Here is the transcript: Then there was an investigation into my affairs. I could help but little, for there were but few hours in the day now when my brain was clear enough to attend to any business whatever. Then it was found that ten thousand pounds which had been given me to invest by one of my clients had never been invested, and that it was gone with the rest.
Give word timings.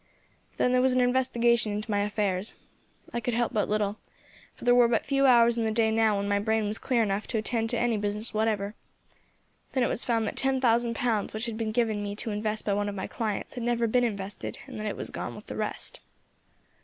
Then 0.57 0.71
there 0.71 0.81
was 0.81 0.93
an 0.93 0.99
investigation 0.99 1.73
into 1.73 1.91
my 1.91 1.99
affairs. 1.99 2.55
I 3.13 3.19
could 3.19 3.35
help 3.35 3.53
but 3.53 3.69
little, 3.69 3.99
for 4.55 4.65
there 4.65 4.73
were 4.73 4.87
but 4.87 5.05
few 5.05 5.27
hours 5.27 5.59
in 5.59 5.63
the 5.67 5.71
day 5.71 5.91
now 5.91 6.17
when 6.17 6.27
my 6.27 6.39
brain 6.39 6.65
was 6.65 6.79
clear 6.79 7.03
enough 7.03 7.27
to 7.27 7.37
attend 7.37 7.69
to 7.69 7.77
any 7.77 7.97
business 7.97 8.33
whatever. 8.33 8.73
Then 9.73 9.83
it 9.83 9.89
was 9.89 10.03
found 10.03 10.25
that 10.25 10.35
ten 10.35 10.59
thousand 10.59 10.95
pounds 10.95 11.33
which 11.33 11.45
had 11.45 11.55
been 11.55 11.71
given 11.71 12.01
me 12.01 12.15
to 12.15 12.31
invest 12.31 12.65
by 12.65 12.73
one 12.73 12.89
of 12.89 12.95
my 12.95 13.05
clients 13.05 13.53
had 13.53 13.61
never 13.63 13.85
been 13.85 14.03
invested, 14.03 14.57
and 14.65 14.79
that 14.79 14.87
it 14.87 14.97
was 14.97 15.11
gone 15.11 15.35
with 15.35 15.45
the 15.45 15.55
rest. 15.55 15.99